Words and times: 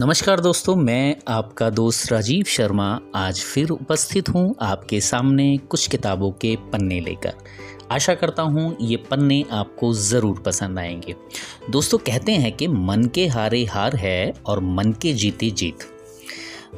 नमस्कार 0.00 0.40
दोस्तों, 0.40 0.76
मैं 0.76 1.16
आपका 1.28 1.70
दोस्त 1.70 2.12
राजीव 2.12 2.44
शर्मा 2.44 3.00
आज 3.14 3.40
फिर 3.40 3.70
उपस्थित 3.70 4.28
हूँ 4.28 4.54
आपके 4.60 5.00
सामने 5.00 5.56
कुछ 5.58 5.86
किताबों 5.88 6.30
के 6.30 6.56
पन्ने 6.72 7.00
लेकर। 7.00 7.32
आशा 7.90 8.14
करता 8.14 8.42
हूँ 8.42 8.76
ये 8.80 8.96
पन्ने 8.96 9.44
आपको 9.50 9.92
ज़रूर 9.94 10.38
पसंद 10.38 10.78
आएँगे। 10.78 11.14
दोस्तों, 11.70 11.98
कहते 11.98 12.32
हैं 12.32 12.52
कि 12.52 12.68
मन 12.68 13.04
के 13.04 13.26
हारे 13.26 13.64
हार 13.64 13.96
है 13.96 14.32
और 14.46 14.60
मन 14.60 14.92
के 14.92 15.12
जीते 15.12 15.50
जीत। 15.50 15.78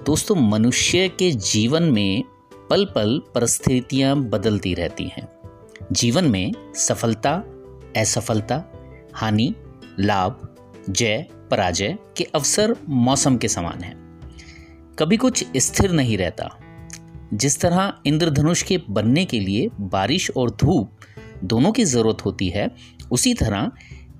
दोस्तों, 0.06 0.36
मनुष्य 0.36 1.08
के 1.08 1.30
जीवन 1.30 1.82
में 1.82 2.22
पल 2.70 2.84
पल 2.84 3.20
परिस्थितियाँ 3.34 4.16
बदलती 4.16 4.74
रहती 4.74 5.04
हैं। 5.04 5.28
जीवन 5.92 6.24
में 6.24 6.52
सफलता, 6.74 7.32
असफलता, 7.96 8.62
हानि, 9.14 9.54
लाभ, 10.00 10.56
जय 10.90 11.26
पराजय 11.50 11.98
के 12.16 12.24
अवसर 12.24 12.76
मौसम 12.88 13.36
के 13.36 13.48
समान 13.48 13.80
हैं। 13.80 13.94
कभी 14.98 15.16
कुछ 15.16 15.44
स्थिर 15.56 15.90
नहीं 15.90 16.18
रहता। 16.18 16.48
जिस 17.34 17.60
तरह 17.60 17.92
इंद्रधनुष 18.06 18.62
के 18.62 18.80
बनने 18.90 19.24
के 19.24 19.40
लिए 19.40 19.68
बारिश 19.80 20.30
और 20.36 20.50
धूप 20.50 20.90
दोनों 21.44 21.72
की 21.72 21.84
ज़रूरत 21.84 22.24
होती 22.24 22.48
है, 22.48 22.70
उसी 23.10 23.34
तरह 23.34 23.70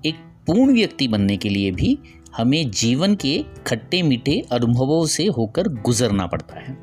एक 0.05 0.15
पूर्ण 0.47 0.73
व्यक्ति 0.73 1.07
बनने 1.07 1.37
के 1.37 1.49
लिए 1.49 1.71
भी 1.71 1.99
हमें 2.37 2.71
जीवन 2.71 3.15
के 3.15 3.45
खट्टे 3.67 4.01
मीठे 4.01 4.45
अनुभवों 4.51 5.05
से 5.05 5.25
होकर 5.27 5.67
गुजरना 5.67 6.27
पड़ता 6.27 6.59
है। 6.59 6.77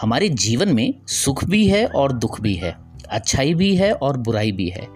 हमारे 0.00 0.28
जीवन 0.28 0.74
में 0.74 0.94
सुख 1.06 1.44
भी 1.44 1.66
है 1.68 1.86
और 1.86 2.12
दुख 2.12 2.40
भी 2.40 2.54
है, 2.54 2.76
अच्छाई 3.08 3.54
भी 3.54 3.76
है 3.76 3.92
और 3.92 4.16
बुराई 4.16 4.52
भी 4.52 4.68
है। 4.68 4.88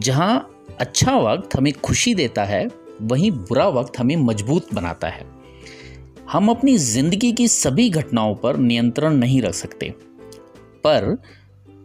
जहाँ 0.00 0.50
अच्छा 0.80 1.16
वक्त 1.16 1.56
हमें 1.56 1.72
खुशी 1.72 2.14
देता 2.14 2.44
है 2.44 2.83
वहीं 3.02 3.30
बुरा 3.30 3.66
वक्त 3.70 3.98
हमें 3.98 4.16
मज़बूत 4.16 4.72
बनाता 4.74 5.08
है। 5.08 5.26
हम 6.30 6.48
अपनी 6.48 6.76
ज़िंदगी 6.78 7.32
की 7.32 7.48
सभी 7.48 7.88
घटनाओं 7.90 8.34
पर 8.34 8.56
नियंत्रण 8.58 9.14
नहीं 9.14 9.40
रख 9.42 9.54
सकते, 9.54 9.90
पर 10.84 11.16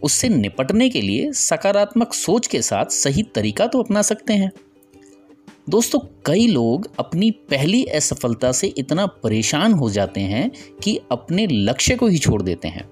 उससे 0.03 0.29
निपटने 0.29 0.89
के 0.89 1.01
लिए 1.01 1.31
सकारात्मक 1.33 2.13
सोच 2.13 2.47
के 2.47 2.61
साथ 2.61 2.91
सही 2.93 3.23
तरीका 3.35 3.67
तो 3.67 3.81
अपना 3.83 4.01
सकते 4.01 4.33
हैं। 4.33 4.51
दोस्तों, 5.69 5.99
कई 6.25 6.47
लोग 6.47 6.88
अपनी 6.99 7.29
पहली 7.49 7.83
असफलता 7.85 8.51
से 8.51 8.67
इतना 8.77 9.05
परेशान 9.23 9.73
हो 9.73 9.89
जाते 9.89 10.21
हैं 10.21 10.49
कि 10.83 10.99
अपने 11.11 11.47
लक्ष्य 11.47 11.95
को 11.95 12.07
ही 12.07 12.17
छोड़ 12.17 12.41
देते 12.41 12.67
हैं, 12.67 12.89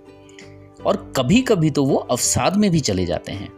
और 0.79 0.95
कभी 1.17 1.41
कभी 1.41 1.69
तो 1.69 1.85
वो 1.85 1.95
अवसाद 1.95 2.57
में 2.57 2.69
भी 2.71 2.79
चले 2.81 3.05
जाते 3.05 3.31
हैं। 3.31 3.49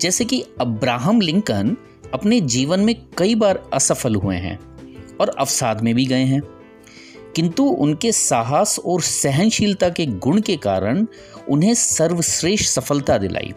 जैसे 0.00 0.24
कि 0.24 0.42
अब्राहम 0.60 1.20
लिंकन 1.20 1.76
अपने 2.14 2.40
जीवन 2.40 2.80
में 2.80 2.94
कई 3.18 3.34
बार 3.34 3.62
असफल 3.74 4.14
हुए 4.14 4.36
हैं 4.36 4.58
और 5.16 5.28
अवसाद 5.28 5.80
में 5.80 5.94
भी 5.94 6.04
गए 6.06 6.24
हैं। 6.24 6.42
किंतु 7.36 7.64
उनके 7.64 8.12
साहस 8.12 8.78
और 8.78 9.00
सहनशीलता 9.00 9.88
के 9.88 10.06
गुण 10.06 10.40
के 10.40 10.56
कारण 10.56 11.06
उन्हें 11.48 11.74
सर्वश्रेष्ठ 11.74 12.66
सफलता 12.66 13.18
दिलाई। 13.18 13.52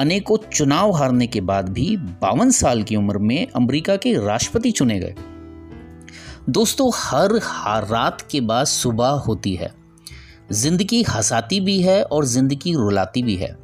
अनेकों 0.00 0.36
चुनाव 0.36 0.92
हारने 0.92 1.26
के 1.26 1.40
बाद 1.40 1.68
भी 1.68 1.96
बावन 1.96 2.50
साल 2.50 2.82
की 2.82 2.96
उम्र 2.96 3.18
में 3.18 3.46
अमेरिका 3.46 3.96
के 3.96 4.26
राष्ट्रपति 4.26 4.70
चुने 4.70 5.00
गए। 5.00 5.14
दोस्तों, 6.48 6.90
हर 6.94 7.40
हार 7.42 7.86
रात 7.88 8.28
के 8.30 8.40
बाद 8.40 8.66
सुबह 8.66 9.06
होती 9.06 9.54
है। 9.54 9.74
ज़िंदगी 10.52 11.02
हंसाती 11.02 11.60
भी 11.60 11.82
है 11.82 12.02
और 12.02 12.24
ज़िंदगी 12.24 12.72
रुलाती 12.72 13.22
भी 13.22 13.36
है। 13.36 13.63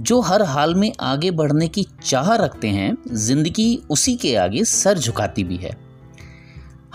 जो 0.00 0.20
हर 0.20 0.42
हाल 0.42 0.74
में 0.74 0.92
आगे 1.00 1.30
बढ़ने 1.30 1.68
की 1.68 1.86
चाह 2.04 2.34
रखते 2.34 2.68
हैं, 2.68 2.96
ज़िंदगी 3.12 3.82
उसी 3.90 4.14
के 4.16 4.34
आगे 4.36 4.64
सर 4.64 4.98
झुकाती 4.98 5.44
भी 5.44 5.56
है। 5.56 5.70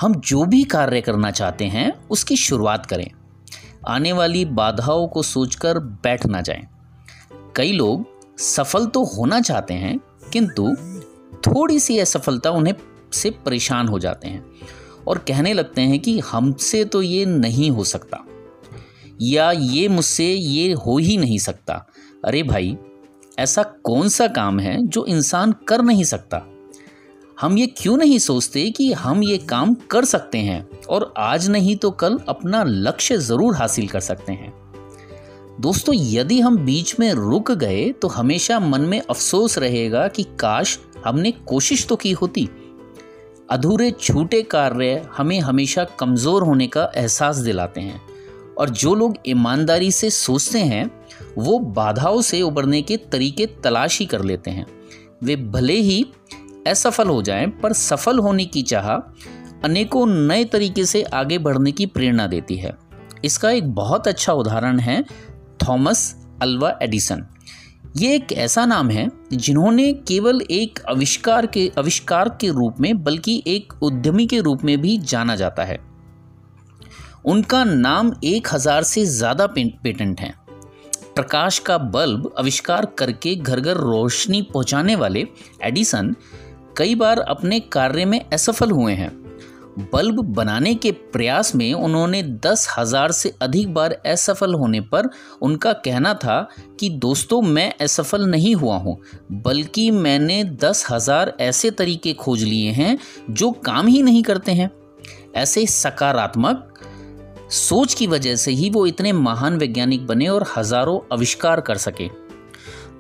हम 0.01 0.15
जो 0.15 0.45
भी 0.45 0.63
कार्य 0.63 1.01
करना 1.01 1.31
चाहते 1.31 1.65
हैं, 1.65 1.91
उसकी 2.09 2.35
शुरुआत 2.35 2.85
करें। 2.85 3.09
आने 3.87 4.13
वाली 4.13 4.45
बाधाओं 4.45 5.07
को 5.07 5.23
सोचकर 5.23 5.79
बैठ 5.79 6.25
ना 6.25 6.41
जाएँ। 6.41 6.67
कई 7.55 7.71
लोग 7.71 8.05
सफल 8.39 8.85
तो 8.85 9.03
होना 9.03 9.39
चाहते 9.41 9.73
हैं, 9.73 9.99
किंतु 10.33 10.75
थोड़ी 11.47 11.79
सी 11.79 11.99
असफलता 11.99 12.49
उन्हें 12.49 12.73
से 13.13 13.29
परेशान 13.45 13.87
हो 13.87 13.99
जाते 13.99 14.27
हैं 14.27 14.45
और 15.07 15.17
कहने 15.17 15.53
लगते 15.53 15.81
हैं 15.81 15.99
कि 15.99 16.19
हमसे 16.19 16.83
तो 16.85 17.01
ये 17.01 17.25
नहीं 17.25 17.69
हो 17.71 17.83
सकता। 17.83 18.25
या 19.21 19.51
ये 19.51 19.87
मुझसे 19.87 20.25
ये 20.25 20.73
हो 20.73 20.97
ही 20.97 21.17
नहीं 21.17 21.37
सकता। 21.39 21.85
अरे 22.25 22.43
भाई 22.43 22.77
ऐसा 23.37 23.63
कौन 23.83 24.09
सा 24.09 24.27
काम 24.27 24.59
है 24.59 24.77
जो 24.87 25.05
इंसान 25.05 25.53
कर 25.67 25.81
नहीं 25.81 26.03
सकता? 26.03 26.41
हम 27.37 27.57
ये 27.57 27.65
क्यों 27.67 27.95
नहीं 27.97 28.19
सोचते 28.19 28.69
कि 28.71 28.91
हम 28.93 29.23
ये 29.23 29.37
काम 29.37 29.73
कर 29.91 30.05
सकते 30.05 30.37
हैं 30.37 30.67
और 30.89 31.13
आज 31.17 31.49
नहीं 31.49 31.75
तो 31.75 31.91
कल 31.91 32.17
अपना 32.29 32.63
लक्ष्य 32.63 33.17
ज़रूर 33.17 33.55
हासिल 33.55 33.87
कर 33.87 33.99
सकते 33.99 34.33
हैं। 34.33 34.53
दोस्तों, 35.61 35.95
यदि 35.95 36.39
हम 36.39 36.57
बीच 36.57 36.99
में 36.99 37.11
रुक 37.13 37.51
गए 37.51 37.89
तो 37.91 38.07
हमेशा 38.07 38.59
मन 38.59 38.81
में 38.81 39.01
अफसोस 39.01 39.57
रहेगा 39.57 40.07
कि 40.07 40.23
काश 40.39 40.77
हमने 41.05 41.31
कोशिश 41.31 41.85
तो 41.87 41.95
की 41.95 42.11
होती। 42.11 42.49
अधूरे 43.49 43.91
छूटे 43.91 44.41
कार्य 44.41 45.05
हमें 45.17 45.39
हमेशा 45.39 45.83
कमज़ोर 45.99 46.43
होने 46.43 46.67
का 46.67 46.89
एहसास 46.95 47.37
दिलाते 47.37 47.81
हैं। 47.81 48.01
और 48.57 48.69
जो 48.69 48.95
लोग 48.95 49.17
ईमानदारी 49.27 49.91
से 49.91 50.09
सोचते 50.09 50.59
हैं, 50.59 51.01
वो 51.37 51.59
बाधाओं 51.59 52.21
से 52.21 52.41
उबरने 52.41 52.81
के 52.81 52.97
तरीके 52.97 53.45
तलाश 53.45 53.99
ही 53.99 54.05
कर 54.05 54.23
लेते 54.23 54.51
हैं। 54.51 54.65
वे 55.23 55.35
भले 55.35 55.73
ही 55.73 56.05
असफल 56.67 57.07
हो 57.07 57.21
जाएँ, 57.21 57.47
पर 57.47 57.73
सफल 57.73 58.19
होने 58.19 58.45
की 58.45 58.61
चाह 58.61 58.89
अनेकों 59.63 60.05
नए 60.05 60.45
तरीके 60.45 60.85
से 60.85 61.03
आगे 61.03 61.37
बढ़ने 61.37 61.71
की 61.71 61.85
प्रेरणा 61.85 62.27
देती 62.27 62.55
है। 62.55 62.77
इसका 63.25 63.51
एक 63.51 63.71
बहुत 63.71 64.07
अच्छा 64.07 64.33
उदाहरण 64.33 64.79
है 64.79 65.05
थॉमस 65.67 66.25
अल्वा 66.41 66.79
एडिसन। 66.81 67.27
ये 67.97 68.15
एक 68.15 68.33
ऐसा 68.33 68.65
नाम 68.65 68.89
है, 68.89 69.09
जिन्होंने 69.33 69.93
केवल 69.93 70.41
एक 70.41 70.79
आविष्कार 70.89 71.45
के 71.45 71.71
आविष्कार 71.79 72.29
के 72.41 72.49
रूप 72.49 72.75
में, 72.79 73.03
बल्कि 73.03 73.43
एक 73.47 73.73
उद्यमी 73.81 74.25
के 74.27 74.39
रूप 74.39 74.63
में 74.63 74.81
भी 74.81 74.97
जाना 74.97 75.35
जाता 75.35 75.63
है। 75.63 75.84
उनका 77.25 77.63
नाम 77.63 78.11
एक 78.23 78.47
हज़ार 78.53 78.83
से 78.83 79.05
ज़्यादा 79.05 79.45
पेटेंट 79.47 80.19
हैं। 80.19 80.33
प्रकाश 81.15 81.57
का 81.59 81.77
बल्ब 81.77 82.33
आविष्कार 82.39 82.85
करके 82.97 83.35
घर 83.35 83.59
घर 83.59 83.77
रोशनी 83.77 84.41
पहुँचाने 84.53 84.95
वाले 84.95 85.25
एडिसन 85.63 86.15
कई 86.77 86.95
बार 86.95 87.19
अपने 87.19 87.59
कार्य 87.59 88.05
में 88.05 88.19
असफल 88.23 88.71
हुए 88.71 88.93
हैं। 88.93 89.09
बल्ब 89.93 90.19
बनाने 90.35 90.73
के 90.75 90.91
प्रयास 90.91 91.53
में 91.55 91.73
उन्होंने 91.73 92.21
दस 92.45 92.67
हज़ार 92.77 93.11
से 93.11 93.33
अधिक 93.41 93.73
बार 93.73 93.97
असफल 94.05 94.53
होने 94.53 94.81
पर 94.83 95.09
उनका 95.41 95.73
कहना 95.73 96.13
था 96.13 96.39
कि, 96.79 96.89
दोस्तों, 96.89 97.41
मैं 97.41 97.71
असफल 97.81 98.25
नहीं 98.25 98.55
हुआ 98.55 98.77
हूँ, 98.77 98.97
बल्कि 99.31 99.89
मैंने 99.91 100.43
दस 100.43 100.85
हज़ार 100.91 101.33
ऐसे 101.41 101.71
तरीके 101.71 102.13
खोज 102.13 102.43
लिए 102.43 102.71
हैं 102.71 102.97
जो 103.31 103.51
काम 103.65 103.87
ही 103.87 104.01
नहीं 104.01 104.23
करते 104.23 104.51
हैं। 104.51 104.71
ऐसे 105.35 105.65
सकारात्मक 105.67 106.74
सोच 107.49 107.93
की 107.93 108.07
वजह 108.07 108.35
से 108.35 108.51
ही 108.51 108.69
वो 108.69 108.85
इतने 108.85 109.11
महान 109.13 109.57
वैज्ञानिक 109.57 110.07
बने 110.07 110.27
और 110.27 110.45
हज़ारों 110.57 110.99
आविष्कार 111.13 111.61
कर 111.61 111.77
सके। 111.77 112.09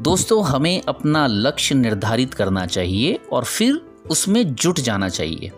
दोस्तों, 0.01 0.45
हमें 0.45 0.81
अपना 0.81 1.27
लक्ष्य 1.27 1.75
निर्धारित 1.75 2.33
करना 2.33 2.65
चाहिए 2.65 3.19
और 3.31 3.43
फिर 3.43 3.81
उसमें 4.11 4.55
जुट 4.55 4.79
जाना 4.79 5.09
चाहिए। 5.09 5.51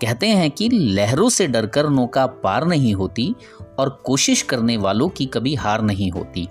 कहते 0.00 0.26
हैं 0.26 0.50
कि 0.50 0.68
लहरों 0.68 1.28
से 1.28 1.46
डरकर 1.46 1.88
नौका 1.88 2.26
पार 2.26 2.66
नहीं 2.66 2.94
होती 2.94 3.34
और 3.78 3.88
कोशिश 4.04 4.42
करने 4.42 4.76
वालों 4.76 5.08
की 5.08 5.26
कभी 5.26 5.54
हार 5.54 5.82
नहीं 5.82 6.10
होती। 6.10 6.48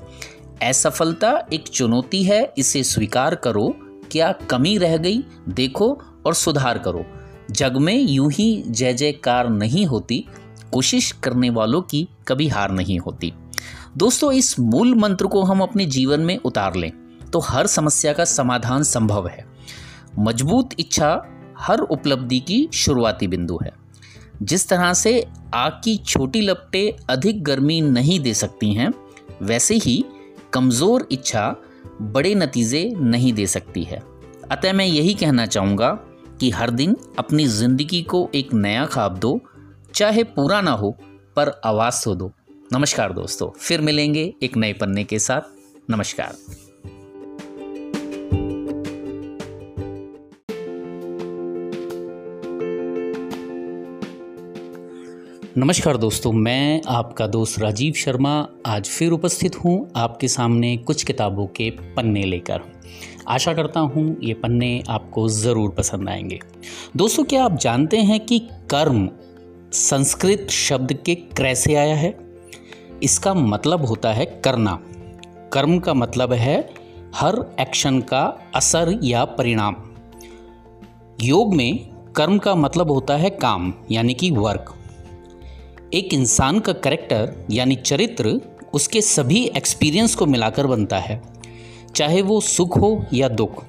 असफलता 0.63 1.47
एक 1.53 1.67
चुनौती 1.67 2.23
है, 2.23 2.53
इसे 2.57 2.83
स्वीकार 2.83 3.35
करो। 3.35 3.73
क्या 4.11 4.31
कमी 4.31 4.77
रह 4.77 4.97
गई? 4.97 5.23
देखो 5.49 6.01
और 6.25 6.33
सुधार 6.33 6.77
करो। 6.77 7.05
जग 7.51 7.77
में 7.77 7.95
यूँ 7.95 8.31
ही 8.31 8.63
जय 8.67 8.93
जयकार 8.93 9.49
नहीं 9.49 9.85
होती। 9.85 10.25
कोशिश 10.73 11.11
करने 11.23 11.49
वालों 11.49 11.81
की 11.81 12.07
कभी 12.27 12.47
हार 12.47 12.71
नहीं 12.71 12.99
होती। 12.99 13.33
दोस्तों, 13.97 14.31
इस 14.31 14.59
मूल 14.59 14.95
मंत्र 14.95 15.27
को 15.27 15.43
हम 15.43 15.61
अपने 15.61 15.85
जीवन 15.87 16.21
में 16.21 16.37
उतार 16.39 16.75
लें 16.75 16.91
तो 17.31 17.39
हर 17.41 17.67
समस्या 17.67 18.13
का 18.13 18.25
समाधान 18.25 18.83
संभव 18.83 19.27
है। 19.27 19.45
मज़बूत 20.19 20.69
इच्छा 20.79 21.21
हर 21.59 21.79
उपलब्धि 21.81 22.39
की 22.39 22.67
शुरुआती 22.73 23.27
बिंदु 23.27 23.59
है। 23.63 23.71
जिस 24.41 24.67
तरह 24.69 24.93
से 24.93 25.25
आग 25.53 25.79
की 25.83 25.95
छोटी 25.97 26.41
लपटें 26.41 27.05
अधिक 27.09 27.43
गर्मी 27.43 27.79
नहीं 27.81 28.19
दे 28.19 28.33
सकती 28.33 28.73
हैं, 28.73 28.91
वैसे 29.41 29.75
ही 29.75 30.03
कमज़ोर 30.53 31.07
इच्छा 31.11 31.55
बड़े 32.01 32.33
नतीजे 32.35 32.83
नहीं 32.97 33.33
दे 33.33 33.45
सकती 33.47 33.83
है। 33.83 34.01
अतः 34.51 34.73
मैं 34.73 34.85
यही 34.85 35.13
कहना 35.13 35.45
चाहूँगा 35.45 35.89
कि 36.39 36.49
हर 36.49 36.69
दिन 36.71 36.95
अपनी 37.19 37.45
ज़िंदगी 37.47 38.01
को 38.03 38.29
एक 38.35 38.53
नया 38.53 38.85
ख्वाब 38.85 39.17
दो 39.17 39.39
चाहे 39.95 40.23
पूरा 40.23 40.59
ना 40.61 40.71
हो, 40.71 40.89
पर 41.35 41.49
आवाज़ 41.65 42.03
तो 42.03 42.13
दो। 42.15 42.31
नमस्कार 42.73 43.11
दोस्तों, 43.13 43.49
फिर 43.59 43.81
मिलेंगे 43.81 44.21
एक 44.43 44.55
नए 44.57 44.73
पन्ने 44.73 45.03
के 45.03 45.19
साथ। 45.19 45.41
नमस्कार। 45.89 46.35
नमस्कार 55.57 55.97
दोस्तों, 55.97 56.31
मैं 56.31 56.81
आपका 56.87 57.27
दोस्त 57.27 57.59
राजीव 57.59 57.93
शर्मा 57.93 58.35
आज 58.65 58.89
फिर 58.89 59.11
उपस्थित 59.11 59.55
हूँ 59.55 59.91
आपके 59.95 60.27
सामने 60.27 60.75
कुछ 60.77 61.03
किताबों 61.03 61.45
के 61.47 61.69
पन्ने 61.95 62.23
लेकर। 62.23 62.61
आशा 63.27 63.53
करता 63.53 63.79
हूँ 63.79 64.17
ये 64.23 64.33
पन्ने 64.33 64.83
आपको 64.89 65.27
ज़रूर 65.29 65.69
पसंद 65.69 66.09
आएँगे। 66.09 66.39
दोस्तों, 66.97 67.23
क्या 67.23 67.43
आप 67.43 67.57
जानते 67.57 67.97
हैं 67.97 68.19
कि 68.19 68.39
कर्म 68.69 69.09
संस्कृत 69.73 70.47
शब्द 70.49 70.93
के 70.93 71.15
क्रय 71.15 71.55
से 71.55 71.75
आया 71.75 71.95
है। 71.95 72.19
इसका 73.03 73.33
मतलब 73.33 73.85
होता 73.85 74.13
है 74.13 74.25
करना। 74.25 74.79
कर्म 75.53 75.79
का 75.79 75.93
मतलब 75.93 76.33
है 76.33 76.69
हर 77.15 77.55
एक्शन 77.59 78.01
का 78.01 78.51
असर 78.55 78.99
या 79.03 79.25
परिणाम। 79.25 79.75
योग 81.21 81.55
में 81.55 81.89
कर्म 82.15 82.37
का 82.37 82.55
मतलब 82.55 82.91
होता 82.91 83.17
है 83.17 83.29
काम, 83.29 83.73
यानी 83.91 84.13
कि 84.13 84.31
वर्क। 84.31 84.73
एक 85.93 86.13
इंसान 86.13 86.59
का 86.59 86.73
करेक्टर, 86.73 87.45
यानी 87.51 87.75
चरित्र, 87.75 88.41
उसके 88.73 89.01
सभी 89.01 89.45
एक्सपीरियंस 89.45 90.15
को 90.15 90.25
मिलाकर 90.25 90.67
बनता 90.67 90.99
है। 90.99 91.21
चाहे 91.95 92.21
वो 92.21 92.41
सुख 92.41 92.77
हो 92.77 93.05
या 93.13 93.29
दुख, 93.29 93.65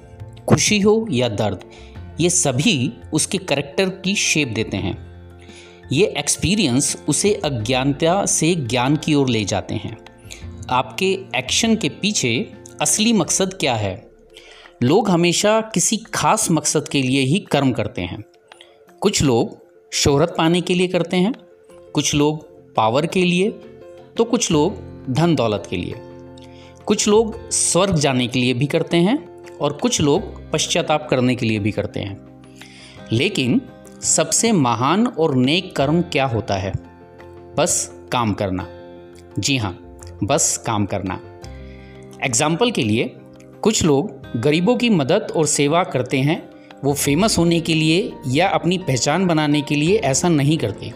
खुशी 0.49 0.79
हो 0.79 1.07
या 1.11 1.29
दर्द, 1.29 1.59
ये 2.19 2.29
सभी 2.29 2.93
उसके 3.13 3.37
करेक्टर 3.37 3.89
की 3.89 4.15
शेप 4.15 4.47
देते 4.47 4.77
हैं। 4.77 5.14
ये 5.91 6.13
एक्सपीरियंस 6.17 7.03
उसे 7.07 7.33
अज्ञानता 7.33 8.25
से 8.25 8.55
ज्ञान 8.55 8.95
की 8.95 9.13
ओर 9.13 9.29
ले 9.29 9.43
जाते 9.45 9.75
हैं। 9.75 9.97
आपके 10.69 11.19
एक्शन 11.35 11.75
के 11.75 11.89
पीछे 11.89 12.53
असली 12.81 13.13
मकसद 13.13 13.53
क्या 13.53 13.75
है? 13.75 14.09
लोग 14.83 15.09
हमेशा 15.09 15.61
किसी 15.61 15.97
खास 15.97 16.51
मकसद 16.51 16.87
के 16.87 17.01
लिए 17.01 17.21
ही 17.21 17.39
कर्म 17.39 17.71
करते 17.71 18.01
हैं। 18.01 18.23
कुछ 18.99 19.21
लोग 19.21 19.57
शोहरत 19.93 20.35
पाने 20.37 20.61
के 20.61 20.75
लिए 20.75 20.87
करते 20.87 21.17
हैं, 21.17 21.33
कुछ 21.93 22.15
लोग 22.15 22.45
पावर 22.75 23.05
के 23.05 23.25
लिए 23.25 23.49
तो 24.17 24.23
कुछ 24.23 24.51
लोग 24.51 24.73
धन 25.09 25.35
दौलत 25.35 25.67
के 25.69 25.77
लिए। 25.77 25.93
कुछ 26.85 27.07
लोग 27.07 27.49
स्वर्ग 27.51 27.95
जाने 27.95 28.27
के 28.27 28.39
लिए 28.39 28.53
भी 28.53 28.65
करते 28.65 28.97
हैं 28.97 29.45
और 29.57 29.73
कुछ 29.73 30.01
लोग 30.01 30.51
पश्चाताप 30.51 31.07
करने 31.09 31.35
के 31.35 31.45
लिए 31.45 31.59
भी 31.59 31.71
करते 31.71 31.99
हैं। 31.99 32.43
लेकिन 33.11 33.61
सबसे 34.05 34.51
महान 34.51 35.07
और 35.07 35.35
नेक 35.35 35.75
कर्म 35.75 36.01
क्या 36.01 36.25
होता 36.25 36.55
है? 36.55 36.71
बस 37.57 37.99
काम 38.11 38.33
करना। 38.33 38.67
जी 39.39 39.57
हाँ 39.57 39.99
बस 40.23 40.63
काम 40.67 40.85
करना। 40.85 41.19
एग्ज़ाम्पल 42.23 42.71
के 42.71 42.83
लिए, 42.83 43.15
कुछ 43.61 43.83
लोग 43.83 44.21
गरीबों 44.35 44.75
की 44.75 44.89
मदद 44.89 45.27
और 45.35 45.45
सेवा 45.45 45.83
करते 45.83 46.17
हैं, 46.17 46.49
वो 46.83 46.93
फ़ेमस 46.93 47.37
होने 47.37 47.59
के 47.59 47.73
लिए 47.73 48.13
या 48.27 48.47
अपनी 48.47 48.77
पहचान 48.77 49.25
बनाने 49.27 49.61
के 49.61 49.75
लिए 49.75 49.97
ऐसा 49.97 50.29
नहीं 50.29 50.57
करते। 50.57 50.93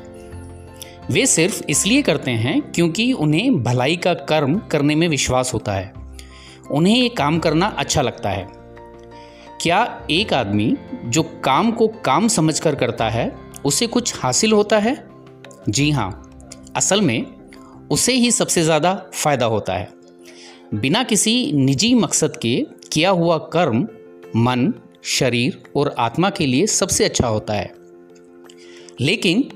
वे 1.12 1.26
सिर्फ़ 1.26 1.64
इसलिए 1.70 2.02
करते 2.02 2.32
हैं 2.32 2.72
क्योंकि 2.72 3.14
उन्हें 3.14 3.64
भलाई 3.64 3.96
का 3.96 4.14
कर्म 4.14 4.60
करने 4.60 4.96
में 4.96 5.08
विश्वास 5.08 5.54
होता 5.54 5.74
है। 5.74 5.94
उन्हें 6.72 6.96
ये 6.96 7.10
काम 7.10 7.40
करना 7.40 7.66
अच्छा 7.66 8.02
लगता 8.02 8.30
है। 8.30 8.59
क्या 9.62 10.08
एक 10.12 10.34
आदमी 10.34 10.76
जो 11.06 11.24
काम 11.24 11.72
को 11.72 11.88
काम 11.88 12.28
समझकर 12.28 12.76
करता 12.76 13.10
है, 13.10 13.36
उसे 13.66 13.88
कुछ 13.88 14.14
हासिल 14.16 14.52
होता 14.52 14.78
है? 14.78 15.08
जी 15.70 15.90
हाँ 15.92 16.32
असल 16.76 17.02
में 17.02 17.26
उसे 17.92 18.14
ही 18.14 18.32
सबसे 18.32 18.64
ज़्यादा 18.64 18.94
फ़ायदा 19.14 19.46
होता 19.46 19.74
है। 19.74 19.90
बिना 20.74 21.04
किसी 21.04 21.52
निजी 21.52 21.94
मकसद 21.94 22.38
के 22.38 22.56
किया 22.92 23.10
हुआ 23.10 23.38
कर्म 23.38 23.88
मन, 24.36 24.74
शरीर 25.04 25.62
और 25.76 25.96
आत्मा 26.00 26.30
के 26.30 26.46
लिए 26.46 26.66
सबसे 26.68 27.06
अच्छा 27.06 27.28
होता 27.28 27.54
है। 27.54 27.74
लेकिन 29.02 29.50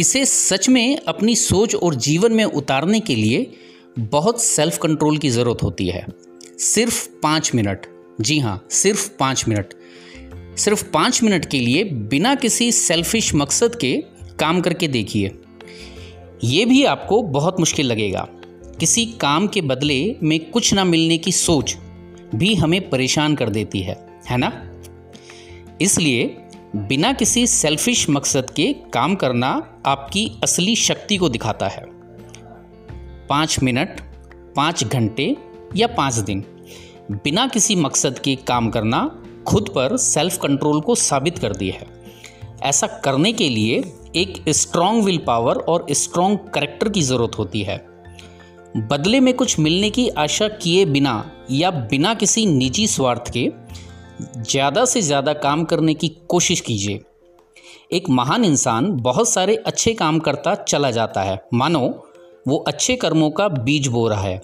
इसे 0.00 0.24
सच 0.24 0.68
में 0.68 0.98
अपनी 0.98 1.36
सोच 1.36 1.74
और 1.74 1.94
जीवन 1.94 2.32
में 2.32 2.44
उतारने 2.44 3.00
के 3.00 3.14
लिए 3.14 3.50
बहुत 3.98 4.42
सेल्फ 4.42 4.78
कंट्रोल 4.78 5.18
की 5.18 5.30
ज़रूरत 5.30 5.62
होती 5.62 5.88
है। 5.88 6.06
सिर्फ़ 6.58 7.08
पाँच 7.22 7.54
मिनट। 7.54 7.86
जी 8.20 8.38
हाँ 8.38 8.66
सिर्फ़ 8.70 9.10
पाँच 9.18 9.44
मिनट। 9.48 9.74
सिर्फ़ 10.58 10.90
पाँच 10.90 11.22
मिनट 11.22 11.44
के 11.44 11.60
लिए 11.60 11.84
बिना 11.84 12.34
किसी 12.34 12.72
सेल्फिश 12.72 13.34
मकसद 13.34 13.74
के 13.74 14.04
काम 14.38 14.60
करके 14.60 14.88
देखिए। 14.88 15.38
ये 16.44 16.64
भी 16.64 16.84
आपको 16.84 17.22
बहुत 17.22 17.60
मुश्किल 17.60 17.86
लगेगा। 17.86 18.28
किसी 18.80 19.06
काम 19.06 19.46
के 19.46 19.60
बदले 19.60 20.16
में 20.22 20.50
कुछ 20.50 20.74
ना 20.74 20.84
मिलने 20.84 21.18
की 21.18 21.32
सोच 21.32 21.76
भी 22.34 22.54
हमें 22.54 22.90
परेशान 22.90 23.34
कर 23.34 23.50
देती 23.50 23.80
है 23.80 24.06
है 24.26 24.36
ना? 24.36 24.70
इसलिए 25.80 26.36
बिना 26.76 27.12
किसी 27.12 27.46
सेल्फिश 27.46 28.10
मकसद 28.10 28.50
के 28.50 28.72
काम 28.92 29.14
करना 29.14 29.80
आपकी 29.86 30.32
असली 30.42 30.76
शक्ति 30.76 31.16
को 31.16 31.28
दिखाता 31.28 31.68
है। 31.68 31.84
पाँच 33.28 33.56
मिनट, 33.62 34.00
पाँच 34.56 34.84
घंटे 34.84 35.36
या 35.76 35.86
पाँच 35.86 36.14
दिन। 36.14 36.44
बिना 37.10 37.46
किसी 37.46 37.76
मकसद 37.76 38.18
के 38.18 38.34
काम 38.36 38.70
करना 38.70 39.00
खुद 39.48 39.68
पर 39.68 39.96
सेल्फ 39.96 40.38
कंट्रोल 40.38 40.80
को 40.80 40.94
साबित 40.94 41.38
कर 41.38 41.52
दिया 41.56 41.74
है। 41.74 41.86
ऐसा 42.62 42.86
करने 43.04 43.32
के 43.32 43.48
लिए 43.48 43.82
एक 44.16 44.42
स्ट्रॉन्ग 44.48 45.04
विल 45.04 45.18
पावर 45.18 45.56
और 45.58 45.86
स्ट्रॉन्ग 45.92 46.38
करेक्टर 46.54 46.88
की 46.88 47.02
ज़रूरत 47.02 47.38
होती 47.38 47.62
है। 47.62 47.76
बदले 48.76 49.20
में 49.20 49.32
कुछ 49.34 49.58
मिलने 49.58 49.90
की 49.90 50.08
आशा 50.08 50.48
किए 50.48 50.84
बिना 50.84 51.14
या 51.50 51.70
बिना 51.70 52.14
किसी 52.14 52.44
निजी 52.46 52.86
स्वार्थ 52.86 53.30
के 53.32 53.50
ज़्यादा 54.22 54.84
से 54.84 55.02
ज़्यादा 55.02 55.32
काम 55.34 55.64
करने 55.64 55.94
की 55.94 56.08
कोशिश 56.28 56.60
कीजिए। 56.60 57.00
एक 57.92 58.08
महान 58.10 58.44
इंसान 58.44 58.90
बहुत 58.92 59.28
सारे 59.28 59.56
अच्छे 59.56 59.92
काम 59.94 60.18
करता 60.18 60.54
चला 60.54 60.90
जाता 60.90 61.22
है। 61.22 61.38
मानो, 61.54 61.80
वो 62.48 62.56
अच्छे 62.58 62.96
कर्मों 62.96 63.30
का 63.30 63.48
बीज 63.48 63.88
बो 63.88 64.06
रहा 64.08 64.20
है। 64.20 64.40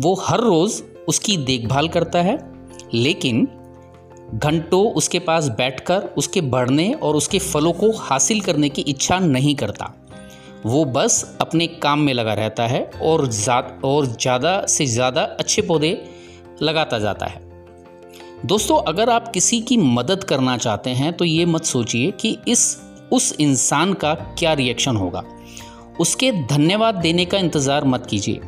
वो 0.00 0.14
हर 0.14 0.40
रोज़ 0.40 0.82
उसकी 1.08 1.36
देखभाल 1.36 1.88
करता 1.88 2.22
है 2.22 2.38
लेकिन 2.94 3.46
घंटों 4.34 4.84
उसके 4.92 5.18
पास 5.18 5.48
बैठकर 5.58 6.02
उसके 6.18 6.40
बढ़ने 6.46 6.92
और 6.92 7.16
उसके 7.16 7.38
फलों 7.38 7.72
को 7.72 7.90
हासिल 7.98 8.40
करने 8.40 8.68
की 8.68 8.82
इच्छा 8.82 9.18
नहीं 9.18 9.54
करता। 9.54 9.92
वो 10.64 10.84
बस 10.86 11.36
अपने 11.40 11.66
काम 11.82 12.00
में 12.00 12.12
लगा 12.14 12.34
रहता 12.34 12.66
है 12.66 12.82
और 13.02 13.26
जा, 13.26 13.58
और 13.84 14.06
ज़्यादा 14.06 14.64
से 14.66 14.86
ज़्यादा 14.86 15.22
अच्छे 15.22 15.62
पौधे 15.62 15.90
लगाता 16.62 16.98
जाता 16.98 17.26
है। 17.26 17.40
दोस्तों 18.46 18.80
अगर 18.84 19.10
आप 19.10 19.30
किसी 19.32 19.60
की 19.60 19.76
मदद 19.76 20.24
करना 20.24 20.56
चाहते 20.58 20.90
हैं 20.90 21.12
तो 21.12 21.24
ये 21.24 21.46
मत 21.46 21.64
सोचिए 21.64 22.10
कि 22.10 22.36
इस 22.48 22.64
उस 23.12 23.34
इंसान 23.40 23.92
का 23.94 24.14
क्या 24.38 24.52
रिएक्शन 24.54 24.96
होगा। 24.96 25.22
उसके 26.00 26.30
धन्यवाद 26.46 26.94
देने 26.96 27.24
का 27.24 27.38
इंतज़ार 27.38 27.84
मत 27.86 28.06
कीजिए। 28.06 28.40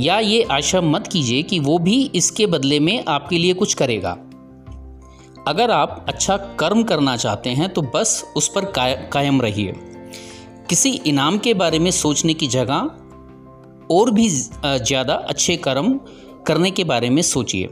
या 0.00 0.18
ये 0.20 0.42
आशा 0.50 0.80
मत 0.80 1.06
कीजिए 1.06 1.42
कि 1.42 1.58
वो 1.60 1.78
भी 1.78 2.02
इसके 2.14 2.46
बदले 2.46 2.78
में 2.80 3.04
आपके 3.08 3.38
लिए 3.38 3.54
कुछ 3.54 3.74
करेगा। 3.74 4.10
अगर 5.48 5.70
आप 5.70 6.04
अच्छा 6.08 6.36
कर्म 6.60 6.82
करना 6.82 7.16
चाहते 7.16 7.50
हैं 7.50 7.68
तो 7.68 7.82
बस 7.94 8.24
उस 8.36 8.48
पर 8.48 8.64
कायम 9.12 9.40
रहिए। 9.42 9.74
किसी 10.68 10.90
इनाम 11.06 11.38
के 11.38 11.54
बारे 11.54 11.78
में 11.78 11.90
सोचने 11.90 12.34
की 12.34 12.46
जगह 12.46 12.90
और 13.90 14.10
भी 14.10 14.28
ज़्यादा 14.28 15.14
अच्छे 15.14 15.56
कर्म 15.58 15.98
करने 16.46 16.70
के 16.70 16.84
बारे 16.84 17.10
में 17.10 17.22
सोचिए। 17.24 17.66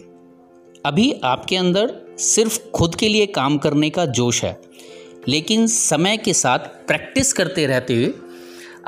अभी 0.87 1.13
आपके 1.25 1.57
अंदर 1.57 1.95
सिर्फ़ 2.21 2.59
खुद 2.71 2.95
के 2.95 3.09
लिए 3.09 3.27
काम 3.29 3.59
करने 3.59 3.91
का 3.91 4.07
जोश 4.09 4.43
है, 4.45 4.61
लेकिन 5.29 5.67
समय 5.69 6.17
के 6.17 6.35
साथ 6.35 6.59
प्रैक्टिस 6.87 7.33
करते 7.33 7.67
रहते 7.67 7.95
हुए 7.95 8.13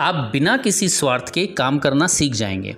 आप 0.01 0.15
बिना 0.33 0.57
किसी 0.57 0.89
स्वार्थ 0.89 1.33
के 1.35 1.47
काम 1.55 1.79
करना 1.79 2.07
सीख 2.09 2.35
जाएँगे। 2.35 2.77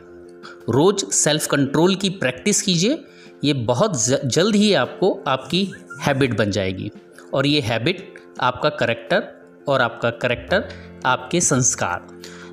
रोज़ 0.70 1.04
सेल्फ 1.10 1.46
कंट्रोल 1.46 1.94
की 1.94 2.08
प्रैक्टिस 2.10 2.62
कीजिए, 2.62 3.04
ये 3.44 3.52
बहुत 3.52 4.06
जल्द 4.24 4.54
ही 4.54 4.72
आपको 4.74 5.22
आपकी 5.26 5.72
हैबिट 6.00 6.36
बन 6.36 6.50
जाएगी। 6.50 6.90
और 7.34 7.46
ये 7.46 7.60
हैबिट 7.60 8.14
आपका 8.40 8.68
करेक्टर 8.68 9.28
और 9.68 9.80
आपका 9.80 10.10
करेक्टर 10.10 10.68
आपके 11.06 11.40
संस्कार। 11.40 12.06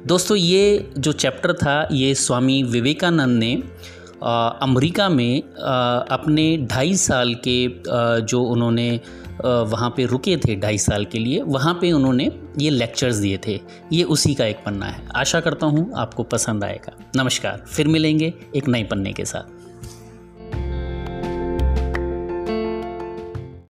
दोस्तों, 0.06 0.38
ये 0.38 0.92
जो 0.98 1.12
चैप्टर 1.12 1.54
था, 1.54 1.88
ये 1.92 2.16
स्वामी 2.16 2.64
विवेकानंद 2.64 3.40
ने 3.40 3.64
अमेरिका 4.24 5.10
में 5.10 5.42
अपने 5.42 6.46
ढाई 6.72 6.96
साल 6.98 7.34
के 7.48 7.68
जो 8.22 8.42
उन्होंने 8.44 8.90
वहाँ 9.44 9.90
पे 9.98 10.06
रुके 10.06 10.36
थे 10.38 10.56
ढाई 10.56 10.78
साल 10.78 11.06
के 11.06 11.20
लिए, 11.20 11.42
वहाँ 11.42 11.74
पे 11.74 11.92
उन्होंने 11.92 12.32
ये 12.60 12.70
लेक्चर्स 12.70 13.16
दिए 13.16 13.40
थे। 13.48 13.60
ये 13.94 14.04
उसी 14.06 14.34
का 14.34 14.46
एक 14.46 14.58
पन्ना 14.66 14.86
है। 14.86 15.08
आशा 15.16 15.40
करता 15.40 15.68
हूँ 15.68 15.92
आपको 15.98 16.24
पसंद 16.24 16.64
आएगा। 16.64 16.98
नमस्कार। 17.16 17.64
फिर 17.68 17.88
मिलेंगे 17.88 18.34
एक 18.56 18.68
नए 18.68 18.84
पन्ने 18.84 19.14
के 19.14 19.26
साथ। 19.26 19.59